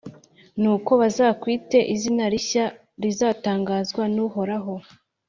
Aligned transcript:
nuko 0.61 0.91
bazakwite 1.01 1.77
izina 1.93 2.23
rishya, 2.33 2.65
rizatangazwa 3.03 4.03
n’uhoraho. 4.15 4.73